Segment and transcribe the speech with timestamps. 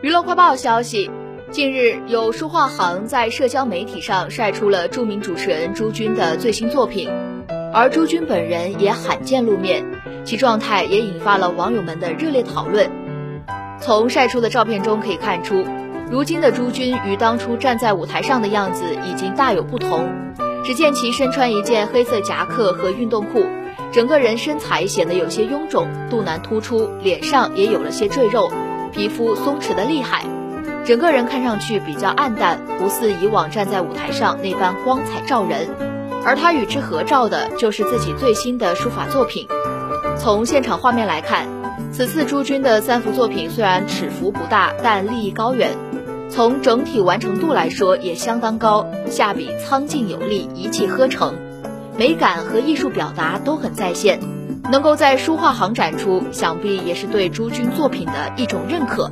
[0.00, 1.10] 娱乐快报消息，
[1.50, 7.10] 近日有书画行在社交媒体上晒出了著名主持人朱军的最新作品，
[7.74, 9.84] 而朱军本人也罕见露面，
[10.24, 12.88] 其状态也引发了网友们的热烈讨论。
[13.80, 15.64] 从晒出的照片中可以看出，
[16.08, 20.08] 如今的朱军与当初站在舞台上的样子已经大有不同。
[20.64, 23.44] 只见其身穿一件黑色夹克和运动裤，
[23.92, 28.48] 整个人身材显得有些臃肿，肚腩突出，脸上也有了些赘肉。
[28.88, 30.24] 皮肤松弛的厉害，
[30.84, 35.68] 整个人看上去比较暗淡，不似以往站在舞台上那般光彩照人。
[36.24, 39.46] 而他与之合照的就是自己最新的书法作品。
[40.18, 41.46] 从现场画面来看，
[41.92, 45.70] 此次朱军的三幅作品虽然尺幅不大，但立意高远，
[46.28, 51.34] 从整体完成度来说也相当高，下笔苍劲有力，一气呵成，
[51.96, 54.37] 美感和艺术表达都很在线。
[54.70, 59.10] 能够在书画行展出，想必也是对朱军作品的一种认可。